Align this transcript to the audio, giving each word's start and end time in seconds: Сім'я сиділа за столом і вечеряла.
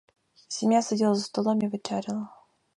Сім'я 0.47 0.81
сиділа 0.81 1.13
за 1.15 1.21
столом 1.23 1.61
і 1.61 1.67
вечеряла. 1.67 2.29